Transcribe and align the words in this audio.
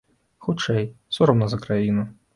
Хутчэй, 0.45 0.89
сорамна 1.19 1.53
за 1.53 1.63
краіну. 1.67 2.13